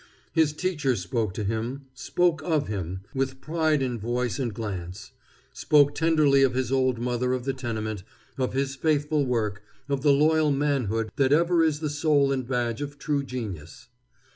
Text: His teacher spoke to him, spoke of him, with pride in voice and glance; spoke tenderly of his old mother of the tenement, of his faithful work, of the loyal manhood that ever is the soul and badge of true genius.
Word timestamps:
His 0.33 0.51
teacher 0.51 0.95
spoke 0.95 1.31
to 1.35 1.43
him, 1.43 1.81
spoke 1.93 2.41
of 2.41 2.67
him, 2.67 3.01
with 3.13 3.39
pride 3.39 3.83
in 3.83 3.99
voice 3.99 4.39
and 4.39 4.51
glance; 4.51 5.11
spoke 5.53 5.93
tenderly 5.93 6.41
of 6.41 6.55
his 6.55 6.71
old 6.71 6.97
mother 6.97 7.33
of 7.33 7.43
the 7.45 7.53
tenement, 7.53 8.01
of 8.35 8.53
his 8.53 8.73
faithful 8.75 9.23
work, 9.27 9.61
of 9.87 10.01
the 10.01 10.11
loyal 10.11 10.49
manhood 10.51 11.11
that 11.17 11.31
ever 11.31 11.63
is 11.63 11.81
the 11.81 11.89
soul 11.91 12.31
and 12.31 12.47
badge 12.47 12.81
of 12.81 12.97
true 12.97 13.21
genius. 13.21 13.89